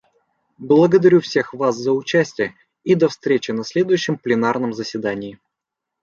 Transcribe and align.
Благодарю 0.57 1.19
всех 1.21 1.53
вас 1.53 1.75
за 1.77 1.91
участие, 1.91 2.55
и 2.83 2.95
до 2.95 3.07
встречи 3.07 3.51
на 3.51 3.63
следующем 3.63 4.17
пленарном 4.17 4.73
заседании. 4.73 5.37